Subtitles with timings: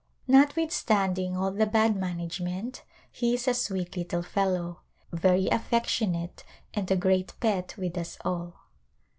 [0.27, 4.79] Not withstanding all the bad management he is a sweet little fellow,
[5.13, 6.43] very affectionate
[6.73, 8.55] and a great pet with us all.